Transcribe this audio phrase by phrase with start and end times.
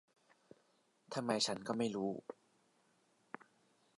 [1.13, 2.11] ทำไมฉันก็ไม่รู้